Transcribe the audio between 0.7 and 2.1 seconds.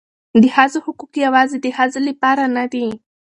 حقوق یوازې د ښځو